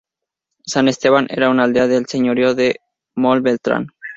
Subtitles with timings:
[0.65, 2.79] San Esteban era una aldea del señorío de
[3.13, 3.85] Mombeltrán.